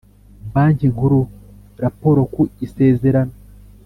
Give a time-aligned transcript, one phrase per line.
[0.53, 1.19] Banki Nkuru
[1.83, 3.33] raporo ku isezerana